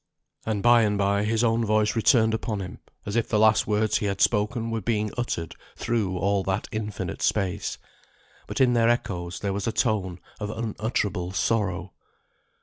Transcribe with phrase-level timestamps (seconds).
[0.47, 3.99] And by and by his own voice returned upon him, as if the last words
[3.99, 7.77] he had spoken were being uttered through all that infinite space;
[8.47, 11.93] but in their echoes there was a tone of unutterable sorrow.